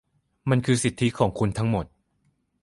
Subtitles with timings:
[0.49, 1.85] มันคือสิทธิของคุณทั้งหมด